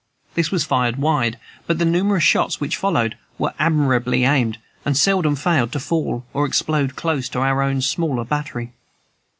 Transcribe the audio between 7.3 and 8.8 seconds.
our own smaller battery.